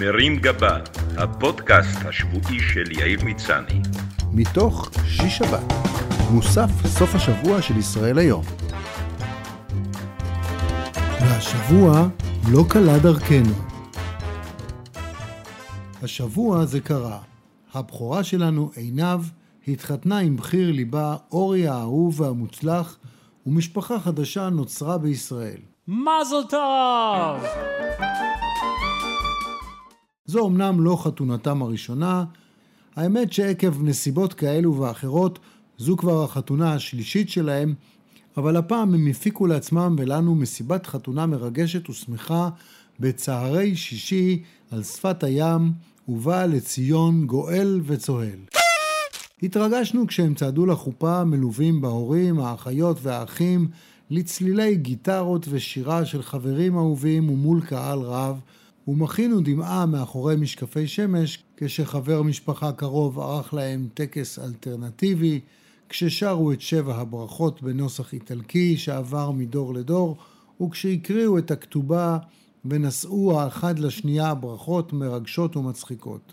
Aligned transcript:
מרים 0.00 0.36
גבה, 0.36 0.78
הפודקאסט 1.16 1.98
השבועי 2.04 2.60
של 2.60 2.92
יאיר 2.92 3.24
מצני. 3.24 3.80
מתוך 4.32 4.90
שיש 5.06 5.38
שבת, 5.38 5.72
מוסף 6.30 6.68
סוף 6.86 7.14
השבוע 7.14 7.62
של 7.62 7.76
ישראל 7.76 8.18
היום. 8.18 8.44
והשבוע 11.20 12.08
לא 12.50 12.64
קלה 12.68 12.98
דרכנו. 12.98 13.52
השבוע 16.02 16.64
זה 16.64 16.80
קרה. 16.80 17.18
הבכורה 17.74 18.24
שלנו, 18.24 18.70
עינב, 18.76 19.20
התחתנה 19.68 20.18
עם 20.18 20.36
בחיר 20.36 20.72
ליבה, 20.72 21.16
אורי 21.32 21.68
האהוב 21.68 22.20
והמוצלח, 22.20 22.98
ומשפחה 23.46 24.00
חדשה 24.00 24.48
נוצרה 24.48 24.98
בישראל. 24.98 25.60
מזל 25.88 26.48
טוב! 26.50 27.42
זו 30.26 30.46
אמנם 30.46 30.80
לא 30.80 30.96
חתונתם 31.04 31.62
הראשונה, 31.62 32.24
האמת 32.96 33.32
שעקב 33.32 33.82
נסיבות 33.82 34.34
כאלו 34.34 34.76
ואחרות, 34.76 35.38
זו 35.78 35.96
כבר 35.96 36.24
החתונה 36.24 36.74
השלישית 36.74 37.28
שלהם, 37.28 37.74
אבל 38.36 38.56
הפעם 38.56 38.94
הם 38.94 39.06
הפיקו 39.06 39.46
לעצמם 39.46 39.96
ולנו 39.98 40.34
מסיבת 40.34 40.86
חתונה 40.86 41.26
מרגשת 41.26 41.90
ושמחה 41.90 42.48
בצהרי 43.00 43.76
שישי 43.76 44.42
על 44.70 44.82
שפת 44.82 45.24
הים, 45.24 45.72
ובא 46.08 46.44
לציון 46.44 47.26
גואל 47.26 47.80
וצוהל. 47.84 48.38
התרגשנו 49.42 50.06
כשהם 50.06 50.34
צעדו 50.34 50.66
לחופה 50.66 51.24
מלווים 51.24 51.80
בהורים, 51.80 52.40
האחיות 52.40 52.98
והאחים, 53.02 53.68
לצלילי 54.10 54.76
גיטרות 54.76 55.46
ושירה 55.50 56.04
של 56.04 56.22
חברים 56.22 56.76
אהובים 56.76 57.30
ומול 57.30 57.60
קהל 57.60 57.98
רב, 57.98 58.40
ומחינו 58.88 59.40
דמעה 59.40 59.86
מאחורי 59.86 60.36
משקפי 60.36 60.86
שמש 60.86 61.44
כשחבר 61.56 62.22
משפחה 62.22 62.72
קרוב 62.72 63.20
ערך 63.20 63.54
להם 63.54 63.88
טקס 63.94 64.38
אלטרנטיבי, 64.38 65.40
כששרו 65.88 66.52
את 66.52 66.60
שבע 66.60 66.94
הברכות 66.94 67.62
בנוסח 67.62 68.12
איטלקי 68.12 68.76
שעבר 68.76 69.30
מדור 69.30 69.74
לדור, 69.74 70.16
וכשהקריאו 70.62 71.38
את 71.38 71.50
הכתובה 71.50 72.18
ונשאו 72.64 73.40
האחד 73.40 73.78
לשנייה 73.78 74.34
ברכות 74.34 74.92
מרגשות 74.92 75.56
ומצחיקות. 75.56 76.32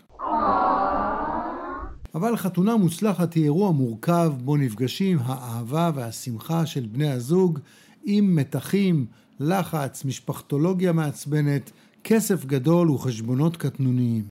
אבל 2.14 2.36
חתונה 2.36 2.76
מוצלחת 2.76 3.34
היא 3.34 3.44
אירוע 3.44 3.72
מורכב 3.72 4.32
בו 4.44 4.56
נפגשים 4.56 5.18
האהבה 5.22 5.90
והשמחה 5.94 6.66
של 6.66 6.86
בני 6.92 7.10
הזוג 7.10 7.58
עם 8.04 8.36
מתחים, 8.36 9.06
לחץ, 9.40 10.04
משפחתולוגיה 10.04 10.92
מעצבנת, 10.92 11.70
כסף 12.04 12.44
גדול 12.44 12.90
וחשבונות 12.90 13.56
קטנוניים. 13.56 14.24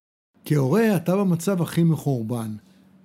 כהורה 0.46 0.96
אתה 0.96 1.16
במצב 1.16 1.62
הכי 1.62 1.84
מחורבן. 1.84 2.56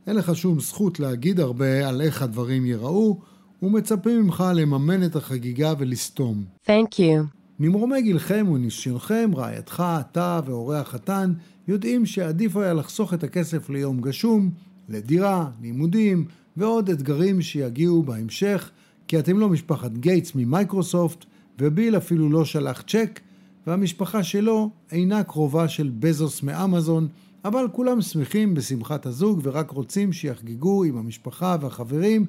אין 0.06 0.16
לך 0.16 0.36
שום 0.36 0.60
זכות 0.60 1.00
להגיד 1.00 1.40
הרבה 1.40 1.88
על 1.88 2.00
איך 2.00 2.22
הדברים 2.22 2.66
ייראו, 2.66 3.18
ומצפים 3.62 4.22
ממך 4.22 4.44
לממן 4.54 5.04
את 5.04 5.16
החגיגה 5.16 5.72
ולסתום. 5.78 6.44
Thank 6.66 6.94
you. 6.94 7.24
ממרומי 7.60 8.02
גילכם 8.02 8.46
וניסיונכם, 8.52 9.30
רעייתך, 9.34 9.82
אתה 10.00 10.40
והורי 10.46 10.78
החתן 10.78 11.32
יודעים 11.68 12.06
שעדיף 12.06 12.56
היה 12.56 12.74
לחסוך 12.74 13.14
את 13.14 13.24
הכסף 13.24 13.70
ליום 13.70 14.00
גשום, 14.00 14.50
לדירה, 14.88 15.50
לימודים 15.62 16.24
ועוד 16.56 16.90
אתגרים 16.90 17.42
שיגיעו 17.42 18.02
בהמשך, 18.02 18.70
כי 19.08 19.18
אתם 19.18 19.38
לא 19.38 19.48
משפחת 19.48 19.92
גייטס 19.92 20.34
ממייקרוסופט, 20.34 21.24
וביל 21.60 21.96
אפילו 21.96 22.28
לא 22.30 22.44
שלח 22.44 22.82
צ'ק, 22.82 23.20
והמשפחה 23.66 24.22
שלו 24.22 24.70
אינה 24.92 25.24
קרובה 25.24 25.68
של 25.68 25.90
בזוס 25.98 26.42
מאמזון, 26.42 27.08
אבל 27.44 27.66
כולם 27.72 28.00
שמחים 28.00 28.54
בשמחת 28.54 29.06
הזוג 29.06 29.40
ורק 29.42 29.70
רוצים 29.70 30.12
שיחגגו 30.12 30.84
עם 30.84 30.96
המשפחה 30.96 31.56
והחברים 31.60 32.24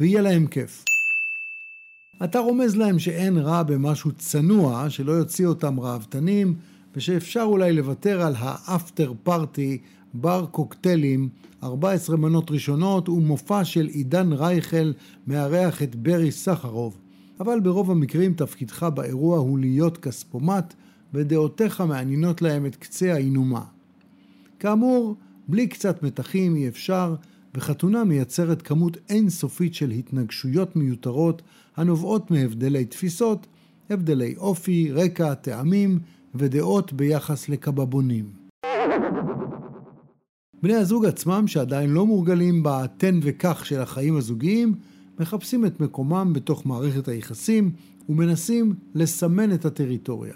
ויהיה 0.00 0.20
להם 0.22 0.46
כיף. 0.46 0.84
אתה 2.24 2.38
רומז 2.38 2.76
להם 2.76 2.98
שאין 2.98 3.38
רע 3.38 3.62
במשהו 3.62 4.12
צנוע, 4.12 4.90
שלא 4.90 5.12
יוציא 5.12 5.46
אותם 5.46 5.80
ראוותנים, 5.80 6.54
ושאפשר 6.96 7.42
אולי 7.42 7.72
לוותר 7.72 8.22
על 8.22 8.34
ה 8.38 8.50
after 8.50 9.12
party, 9.22 9.78
בר 10.14 10.46
קוקטיילים, 10.50 11.28
14 11.62 12.16
מנות 12.16 12.50
ראשונות 12.50 13.08
ומופע 13.08 13.64
של 13.64 13.86
עידן 13.86 14.32
רייכל 14.32 14.92
מארח 15.26 15.82
את 15.82 15.96
ברי 15.96 16.32
סחרוב. 16.32 16.98
אבל 17.40 17.60
ברוב 17.60 17.90
המקרים 17.90 18.34
תפקידך 18.34 18.82
באירוע 18.82 19.38
הוא 19.38 19.58
להיות 19.58 19.98
כספומט, 19.98 20.74
ודעותיך 21.14 21.80
מעניינות 21.80 22.42
להם 22.42 22.66
את 22.66 22.76
קצה 22.76 23.14
האינומה. 23.14 23.64
כאמור, 24.58 25.16
בלי 25.48 25.66
קצת 25.66 26.02
מתחים 26.02 26.56
אי 26.56 26.68
אפשר, 26.68 27.14
וחתונה 27.54 28.04
מייצרת 28.04 28.62
כמות 28.62 28.96
אינסופית 29.08 29.74
של 29.74 29.90
התנגשויות 29.90 30.76
מיותרות 30.76 31.42
הנובעות 31.76 32.30
מהבדלי 32.30 32.84
תפיסות, 32.84 33.46
הבדלי 33.90 34.34
אופי, 34.36 34.92
רקע, 34.92 35.34
טעמים 35.34 35.98
ודעות 36.34 36.92
ביחס 36.92 37.48
לקבבונים. 37.48 38.24
בני 40.62 40.74
הזוג 40.74 41.06
עצמם 41.06 41.46
שעדיין 41.46 41.90
לא 41.90 42.06
מורגלים 42.06 42.62
בתן 42.64 43.20
וקח 43.22 43.64
של 43.64 43.80
החיים 43.80 44.16
הזוגיים, 44.16 44.74
מחפשים 45.20 45.66
את 45.66 45.80
מקומם 45.80 46.32
בתוך 46.32 46.66
מערכת 46.66 47.08
היחסים 47.08 47.72
ומנסים 48.08 48.74
לסמן 48.94 49.52
את 49.52 49.64
הטריטוריה. 49.64 50.34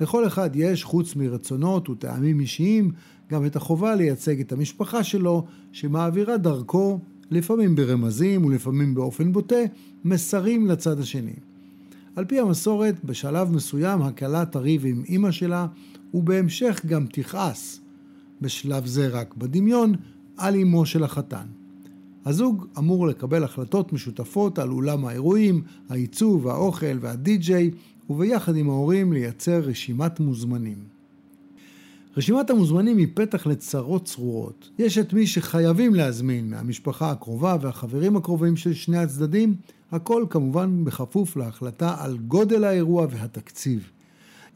לכל 0.00 0.26
אחד 0.26 0.50
יש, 0.54 0.84
חוץ 0.84 1.16
מרצונות 1.16 1.88
וטעמים 1.88 2.40
אישיים, 2.40 2.90
גם 3.30 3.46
את 3.46 3.56
החובה 3.56 3.94
לייצג 3.94 4.40
את 4.40 4.52
המשפחה 4.52 5.04
שלו, 5.04 5.44
שמעבירה 5.72 6.36
דרכו, 6.36 6.98
לפעמים 7.30 7.74
ברמזים 7.74 8.44
ולפעמים 8.44 8.94
באופן 8.94 9.32
בוטה, 9.32 9.62
מסרים 10.04 10.66
לצד 10.66 11.00
השני. 11.00 11.36
על 12.16 12.24
פי 12.24 12.40
המסורת, 12.40 13.04
בשלב 13.04 13.50
מסוים 13.50 14.02
הכלה 14.02 14.44
תריב 14.44 14.86
עם 14.86 15.02
אימא 15.08 15.30
שלה, 15.30 15.66
ובהמשך 16.14 16.80
גם 16.86 17.06
תכעס, 17.12 17.80
בשלב 18.40 18.86
זה 18.86 19.08
רק 19.08 19.34
בדמיון, 19.34 19.94
על 20.36 20.56
אמו 20.56 20.86
של 20.86 21.04
החתן. 21.04 21.46
הזוג 22.24 22.66
אמור 22.78 23.06
לקבל 23.06 23.44
החלטות 23.44 23.92
משותפות 23.92 24.58
על 24.58 24.70
אולם 24.70 25.04
האירועים, 25.04 25.62
העיצוב, 25.88 26.48
האוכל 26.48 26.98
והדי-ג'יי, 27.00 27.70
וביחד 28.10 28.56
עם 28.56 28.70
ההורים 28.70 29.12
לייצר 29.12 29.58
רשימת 29.58 30.20
מוזמנים. 30.20 30.78
רשימת 32.16 32.50
המוזמנים 32.50 32.98
היא 32.98 33.08
פתח 33.14 33.46
לצרות 33.46 34.04
צרורות. 34.04 34.70
יש 34.78 34.98
את 34.98 35.12
מי 35.12 35.26
שחייבים 35.26 35.94
להזמין 35.94 36.50
מהמשפחה 36.50 37.10
הקרובה 37.10 37.56
והחברים 37.60 38.16
הקרובים 38.16 38.56
של 38.56 38.74
שני 38.74 38.98
הצדדים, 38.98 39.54
הכל 39.92 40.24
כמובן 40.30 40.84
בכפוף 40.84 41.36
להחלטה 41.36 41.94
על 41.98 42.18
גודל 42.18 42.64
האירוע 42.64 43.06
והתקציב. 43.10 43.90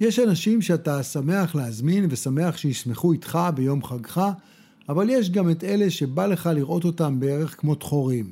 יש 0.01 0.19
אנשים 0.19 0.63
שאתה 0.63 1.03
שמח 1.03 1.55
להזמין 1.55 2.07
ושמח 2.11 2.57
שישמחו 2.57 3.13
איתך 3.13 3.39
ביום 3.55 3.83
חגך, 3.83 4.31
אבל 4.89 5.11
יש 5.11 5.31
גם 5.31 5.51
את 5.51 5.65
אלה 5.65 5.91
שבא 5.91 6.27
לך 6.27 6.51
לראות 6.55 6.85
אותם 6.85 7.21
בערך 7.21 7.61
כמו 7.61 7.75
דחורים. 7.75 8.31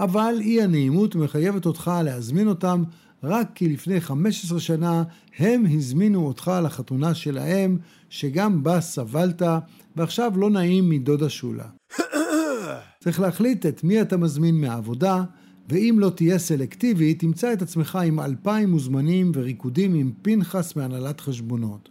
אבל 0.00 0.34
אי 0.40 0.62
הנעימות 0.62 1.14
מחייבת 1.14 1.66
אותך 1.66 1.90
להזמין 2.04 2.48
אותם 2.48 2.82
רק 3.22 3.48
כי 3.54 3.68
לפני 3.68 4.00
15 4.00 4.60
שנה 4.60 5.02
הם 5.38 5.64
הזמינו 5.70 6.26
אותך 6.26 6.50
לחתונה 6.64 7.14
שלהם, 7.14 7.78
שגם 8.10 8.62
בה 8.62 8.80
סבלת, 8.80 9.42
ועכשיו 9.96 10.32
לא 10.36 10.50
נעים 10.50 10.90
מדודה 10.90 11.28
שולה. 11.28 11.66
צריך 13.00 13.20
להחליט 13.20 13.66
את 13.66 13.84
מי 13.84 14.02
אתה 14.02 14.16
מזמין 14.16 14.60
מהעבודה, 14.60 15.24
ואם 15.68 15.96
לא 15.98 16.10
תהיה 16.10 16.38
סלקטיבי, 16.38 17.14
תמצא 17.14 17.52
את 17.52 17.62
עצמך 17.62 17.98
עם 18.06 18.20
אלפיים 18.20 18.70
מוזמנים 18.70 19.32
וריקודים 19.34 19.94
עם 19.94 20.12
פנחס 20.22 20.76
מהנהלת 20.76 21.20
חשבונות. 21.20 21.88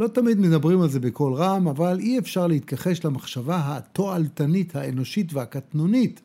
לא 0.00 0.08
תמיד 0.08 0.40
מדברים 0.40 0.80
על 0.82 0.88
זה 0.88 1.00
בקול 1.00 1.34
רם, 1.34 1.68
אבל 1.68 1.98
אי 2.00 2.18
אפשר 2.18 2.46
להתכחש 2.46 3.04
למחשבה 3.04 3.62
התועלתנית, 3.66 4.76
האנושית 4.76 5.32
והקטנונית 5.34 6.20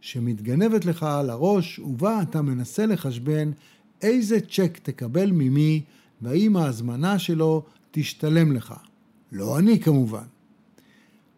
שמתגנבת 0.00 0.84
לך 0.84 1.02
על 1.02 1.30
הראש, 1.30 1.78
ובה 1.78 2.22
אתה 2.22 2.42
מנסה 2.42 2.86
לחשבן 2.86 3.50
איזה 4.02 4.40
צ'ק 4.40 4.78
תקבל 4.82 5.30
ממי, 5.30 5.82
והאם 6.22 6.56
ההזמנה 6.56 7.18
שלו 7.18 7.62
תשתלם 7.90 8.52
לך. 8.52 8.74
לא 9.32 9.58
אני 9.58 9.80
כמובן. 9.80 10.24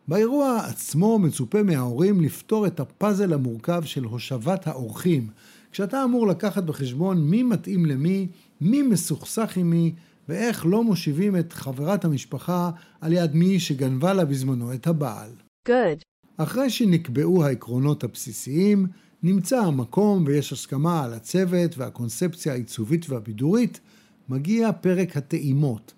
באירוע 0.08 0.60
עצמו 0.66 1.18
מצופה 1.18 1.62
מההורים 1.62 2.20
לפתור 2.20 2.66
את 2.66 2.80
הפאזל 2.80 3.32
המורכב 3.32 3.82
של 3.84 4.04
הושבת 4.04 4.66
האורחים, 4.66 5.28
כשאתה 5.72 6.04
אמור 6.04 6.26
לקחת 6.26 6.62
בחשבון 6.62 7.20
מי 7.30 7.42
מתאים 7.42 7.86
למי, 7.86 8.26
מי 8.60 8.82
מסוכסך 8.82 9.56
עם 9.56 9.70
מי, 9.70 9.92
ואיך 10.30 10.66
לא 10.66 10.84
מושיבים 10.84 11.36
את 11.36 11.52
חברת 11.52 12.04
המשפחה 12.04 12.70
על 13.00 13.12
יד 13.12 13.34
מי 13.34 13.60
שגנבה 13.60 14.12
לה 14.12 14.24
בזמנו 14.24 14.74
את 14.74 14.86
הבעל. 14.86 15.30
Good. 15.68 16.02
אחרי 16.36 16.70
שנקבעו 16.70 17.44
העקרונות 17.44 18.04
הבסיסיים, 18.04 18.86
נמצא 19.22 19.58
המקום 19.58 20.24
ויש 20.26 20.52
הסכמה 20.52 21.04
על 21.04 21.12
הצוות 21.12 21.78
והקונספציה 21.78 22.52
העיצובית 22.52 23.10
והבידורית, 23.10 23.80
מגיע 24.28 24.72
פרק 24.72 25.16
הטעימות. 25.16 25.92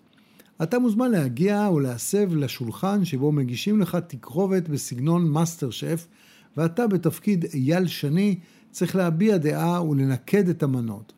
אתה 0.63 0.79
מוזמן 0.79 1.11
להגיע 1.11 1.69
ולהסב 1.75 2.35
לשולחן 2.35 3.05
שבו 3.05 3.33
מגישים 3.33 3.81
לך 3.81 3.99
תקרובת 4.07 4.69
בסגנון 4.69 5.29
מאסטר 5.29 5.71
שף, 5.71 6.07
ואתה 6.57 6.87
בתפקיד 6.87 7.45
אייל 7.55 7.87
שני 7.87 8.39
צריך 8.71 8.97
להביע 8.97 9.37
דעה 9.37 9.85
ולנקד 9.85 10.49
את 10.49 10.63
המנות. 10.63 11.13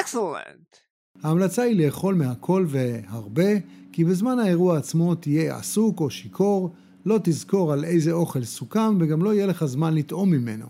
Excellent! 0.00 0.89
ההמלצה 1.22 1.62
היא 1.62 1.86
לאכול 1.86 2.14
מהכל 2.14 2.66
והרבה, 2.68 3.50
כי 3.92 4.04
בזמן 4.04 4.38
האירוע 4.38 4.78
עצמו 4.78 5.14
תהיה 5.14 5.56
עסוק 5.56 6.00
או 6.00 6.10
שיכור, 6.10 6.74
לא 7.06 7.18
תזכור 7.22 7.72
על 7.72 7.84
איזה 7.84 8.12
אוכל 8.12 8.44
סוכם 8.44 8.96
וגם 9.00 9.22
לא 9.22 9.34
יהיה 9.34 9.46
לך 9.46 9.64
זמן 9.64 9.94
לטעום 9.94 10.30
ממנו. 10.30 10.66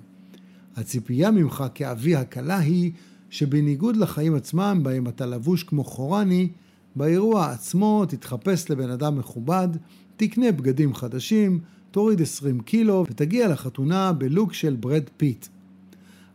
הציפייה 0.76 1.30
ממך 1.30 1.64
כאבי 1.74 2.16
הכלה 2.16 2.58
היא 2.58 2.92
שבניגוד 3.30 3.96
לחיים 3.96 4.34
עצמם 4.34 4.80
בהם 4.82 5.08
אתה 5.08 5.26
לבוש 5.26 5.62
כמו 5.62 5.84
חורני, 5.84 6.48
באירוע 6.96 7.50
עצמו 7.50 8.04
תתחפש 8.08 8.70
לבן 8.70 8.90
אדם 8.90 9.18
מכובד, 9.18 9.68
תקנה 10.16 10.52
בגדים 10.52 10.94
חדשים, 10.94 11.60
תוריד 11.90 12.22
20 12.22 12.60
קילו 12.60 13.04
ותגיע 13.10 13.48
לחתונה 13.48 14.12
בלוק 14.12 14.52
של 14.54 14.76
ברד 14.80 15.04
פיט. 15.16 15.46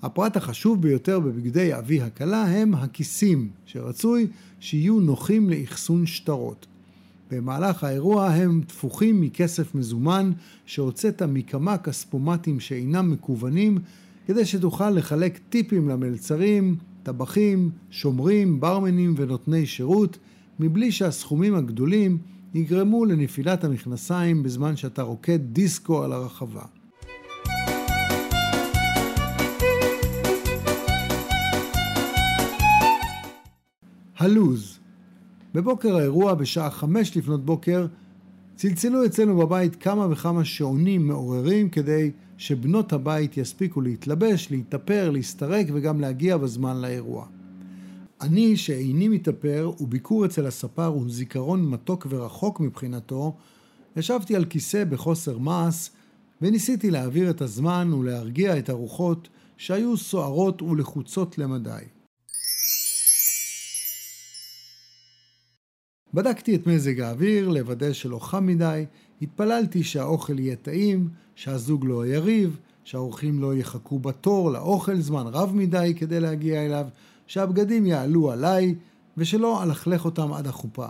הפרט 0.05 0.37
החשוב 0.37 0.81
ביותר 0.81 1.19
בבגדי 1.19 1.77
אבי 1.77 2.01
הכלה 2.01 2.43
הם 2.43 2.73
הכיסים, 2.73 3.49
שרצוי 3.65 4.27
שיהיו 4.59 4.99
נוחים 4.99 5.49
לאחסון 5.49 6.05
שטרות. 6.05 6.65
במהלך 7.31 7.83
האירוע 7.83 8.27
הם 8.27 8.61
תפוחים 8.67 9.21
מכסף 9.21 9.75
מזומן 9.75 10.31
שהוצאת 10.65 11.21
מכמה 11.21 11.77
כספומטים 11.77 12.59
שאינם 12.59 13.11
מקוונים 13.11 13.77
כדי 14.27 14.45
שתוכל 14.45 14.89
לחלק 14.89 15.39
טיפים 15.49 15.89
למלצרים, 15.89 16.75
טבחים, 17.03 17.69
שומרים, 17.91 18.59
ברמנים 18.59 19.13
ונותני 19.17 19.65
שירות 19.65 20.17
מבלי 20.59 20.91
שהסכומים 20.91 21.55
הגדולים 21.55 22.17
יגרמו 22.53 23.05
לנפילת 23.05 23.63
המכנסיים 23.63 24.43
בזמן 24.43 24.75
שאתה 24.75 25.01
רוקד 25.01 25.39
דיסקו 25.53 26.03
על 26.03 26.11
הרחבה. 26.11 26.74
הלוז 34.17 34.79
בבוקר 35.53 35.95
האירוע, 35.95 36.33
בשעה 36.33 36.69
חמש 36.69 37.17
לפנות 37.17 37.45
בוקר, 37.45 37.85
צלצלו 38.55 39.05
אצלנו 39.05 39.37
בבית 39.37 39.75
כמה 39.75 40.07
וכמה 40.11 40.45
שעונים 40.45 41.07
מעוררים 41.07 41.69
כדי 41.69 42.11
שבנות 42.37 42.93
הבית 42.93 43.37
יספיקו 43.37 43.81
להתלבש, 43.81 44.51
להתאפר, 44.51 45.09
להסתרק 45.11 45.67
וגם 45.73 46.01
להגיע 46.01 46.37
בזמן 46.37 46.81
לאירוע. 46.81 47.25
אני, 48.21 48.57
שאיני 48.57 49.07
מתאפר, 49.07 49.71
וביקור 49.79 50.25
אצל 50.25 50.47
הספר 50.47 50.85
הוא 50.85 51.09
זיכרון 51.09 51.69
מתוק 51.69 52.07
ורחוק 52.09 52.59
מבחינתו, 52.59 53.35
ישבתי 53.95 54.35
על 54.35 54.45
כיסא 54.45 54.83
בחוסר 54.83 55.37
מעש, 55.37 55.89
וניסיתי 56.41 56.91
להעביר 56.91 57.29
את 57.29 57.41
הזמן 57.41 57.93
ולהרגיע 57.93 58.57
את 58.57 58.69
הרוחות 58.69 59.29
שהיו 59.57 59.97
סוערות 59.97 60.61
ולחוצות 60.61 61.37
למדי. 61.37 61.94
בדקתי 66.15 66.55
את 66.55 66.67
מזג 66.67 66.99
האוויר, 66.99 67.49
לוודא 67.49 67.93
שלא 67.93 68.19
חם 68.19 68.45
מדי, 68.45 68.85
התפללתי 69.21 69.83
שהאוכל 69.83 70.39
יהיה 70.39 70.55
טעים, 70.55 71.09
שהזוג 71.35 71.85
לא 71.85 72.07
יריב, 72.07 72.59
שהאורחים 72.83 73.41
לא 73.41 73.55
יחכו 73.55 73.99
בתור 73.99 74.51
לאוכל 74.51 74.95
זמן 74.95 75.23
רב 75.27 75.51
מדי 75.55 75.93
כדי 75.97 76.19
להגיע 76.19 76.65
אליו, 76.65 76.85
שהבגדים 77.27 77.85
יעלו 77.85 78.31
עליי, 78.31 78.75
ושלא 79.17 79.63
אלכלך 79.63 80.05
אותם 80.05 80.33
עד 80.33 80.47
החופה. 80.47 80.87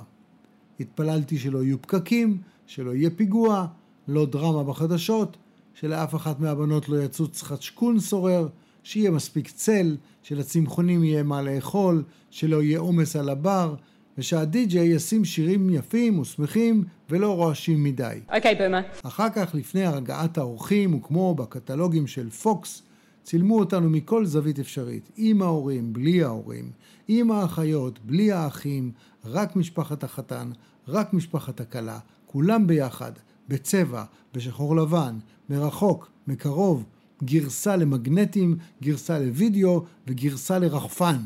התפללתי 0.79 1.37
שלא 1.37 1.63
יהיו 1.63 1.81
פקקים, 1.81 2.37
שלא 2.67 2.95
יהיה 2.95 3.09
פיגוע, 3.09 3.67
לא 4.07 4.25
דרמה 4.25 4.63
בחדשות, 4.63 5.37
שלאף 5.73 6.15
אחת 6.15 6.39
מהבנות 6.39 6.89
לא 6.89 7.03
יצוץ 7.03 7.41
חצ'קון 7.41 7.99
שורר, 7.99 8.47
שיהיה 8.83 9.11
מספיק 9.11 9.51
צל, 9.51 9.97
שלצמחונים 10.23 11.03
יהיה 11.03 11.23
מה 11.23 11.41
לאכול, 11.41 12.03
שלא 12.29 12.61
יהיה 12.61 12.79
עומס 12.79 13.15
על 13.15 13.29
הבר, 13.29 13.75
ושהדי-ג'יי 14.17 14.87
ישים 14.87 15.25
שירים 15.25 15.69
יפים 15.69 16.19
ושמחים 16.19 16.83
ולא 17.09 17.35
רועשים 17.35 17.83
מדי. 17.83 18.19
אוקיי, 18.35 18.55
במה? 18.59 18.81
אחר 19.03 19.29
כך, 19.29 19.55
לפני 19.55 19.85
הרגעת 19.85 20.37
האורחים, 20.37 20.93
וכמו 20.93 21.35
בקטלוגים 21.35 22.07
של 22.07 22.29
פוקס, 22.29 22.81
צילמו 23.23 23.59
אותנו 23.59 23.89
מכל 23.89 24.25
זווית 24.25 24.59
אפשרית, 24.59 25.09
עם 25.17 25.41
ההורים, 25.41 25.93
בלי 25.93 26.23
ההורים, 26.23 26.71
עם 27.07 27.31
האחיות, 27.31 27.99
בלי 28.05 28.31
האחים, 28.31 28.91
רק 29.25 29.55
משפחת 29.55 30.03
החתן, 30.03 30.51
רק 30.87 31.13
משפחת 31.13 31.59
הכלה, 31.59 31.99
כולם 32.25 32.67
ביחד, 32.67 33.11
בצבע, 33.47 34.03
בשחור 34.33 34.75
לבן, 34.75 35.17
מרחוק, 35.49 36.09
מקרוב, 36.27 36.83
גרסה 37.23 37.75
למגנטים, 37.75 38.57
גרסה 38.83 39.19
לוידאו 39.19 39.83
וגרסה 40.07 40.59
לרחפן. 40.59 41.17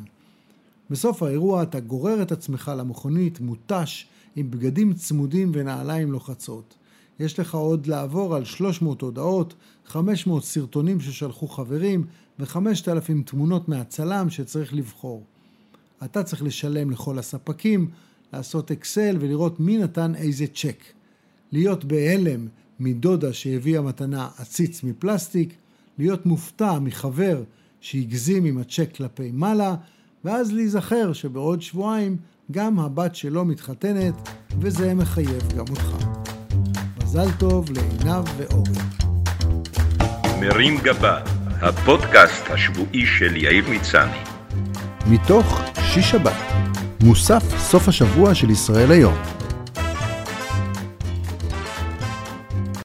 בסוף 0.90 1.24
האירוע 1.24 1.64
אתה 1.64 1.80
גורר 1.80 2.22
את 2.22 2.32
עצמך 2.32 2.72
למכונית 2.78 3.40
מותש 3.40 4.08
עם 4.36 4.52
בגדים 4.52 4.94
צמודים 4.94 5.52
ונעליים 5.54 6.12
לוחצות. 6.12 6.76
יש 7.20 7.40
לך 7.40 7.56
עוד 7.56 7.88
לעבור 7.88 8.36
על 8.36 8.46
300 8.46 9.02
הודעות, 9.02 9.54
500 9.86 10.44
סרטונים 10.44 11.02
ששלחו 11.02 11.48
חברים 11.48 12.06
ו-5,000 12.40 13.24
תמונות 13.26 13.70
מהצלם 13.70 14.30
שצריך 14.30 14.74
לבחור. 14.74 15.24
אתה 16.04 16.24
צריך 16.24 16.44
לשלם 16.44 16.92
לכל 16.92 17.20
הספקים, 17.20 17.90
לעשות 18.34 18.72
אקסל 18.72 19.18
ולראות 19.20 19.60
מי 19.60 19.78
נתן 19.78 20.16
איזה 20.16 20.48
צ'ק. 20.48 20.84
להיות 21.52 21.86
בהלם 21.86 22.48
מדודה 22.80 23.34
שהביאה 23.34 23.82
מתנה 23.82 24.30
עציץ 24.38 24.84
מפלסטיק, 24.84 25.54
להיות 25.98 26.26
מופתע 26.26 26.80
מחבר 26.80 27.44
שהגזים 27.82 28.46
עם 28.46 28.58
הצ'ק 28.58 28.96
כלפי 28.96 29.32
מעלה, 29.32 29.76
ואז 30.26 30.52
להיזכר 30.52 31.14
שבעוד 31.14 31.62
שבועיים 31.62 32.18
גם 32.52 32.80
הבת 32.80 33.16
שלו 33.16 33.46
מתחתנת, 33.46 34.30
וזה 34.60 34.94
מחייב 34.94 35.54
גם 35.58 35.66
אותך. 35.70 35.96
מזל 37.04 37.32
טוב 37.40 37.66
לעינב 37.72 38.26
ואורי. 38.38 38.80
מרים 40.40 40.78
גבה, 40.84 41.22
הפודקאסט 41.62 42.44
השבועי 42.50 43.06
של 43.06 43.36
יאיר 43.36 43.66
מצני. 43.70 44.18
מתוך 45.08 45.62
שיש 45.82 46.12
שבת, 46.12 46.38
מוסף 47.04 47.44
סוף 47.58 47.88
השבוע 47.88 48.36
של 48.36 48.50
ישראל 48.50 48.92
היום. 48.92 49.39